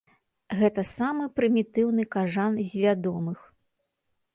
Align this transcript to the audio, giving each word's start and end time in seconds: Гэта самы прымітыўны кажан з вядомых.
Гэта 0.61 0.83
самы 0.93 1.27
прымітыўны 1.41 2.03
кажан 2.19 2.53
з 2.75 2.87
вядомых. 2.89 3.39